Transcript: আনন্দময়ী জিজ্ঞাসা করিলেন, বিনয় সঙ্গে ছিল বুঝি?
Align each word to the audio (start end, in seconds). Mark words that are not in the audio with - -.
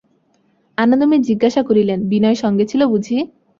আনন্দময়ী 0.77 1.19
জিজ্ঞাসা 1.21 1.61
করিলেন, 1.63 1.99
বিনয় 2.11 2.37
সঙ্গে 2.43 2.65
ছিল 2.65 2.81
বুঝি? 2.85 3.15